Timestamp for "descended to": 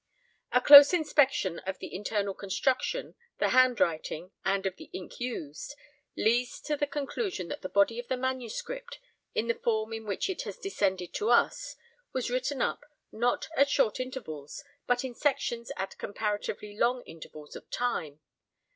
10.57-11.29